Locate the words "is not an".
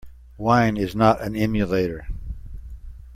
0.77-1.35